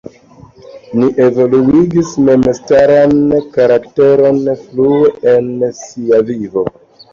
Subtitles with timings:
[1.01, 3.15] Li evoluigis memstaran
[3.59, 6.69] karakteron frue en sia vivo.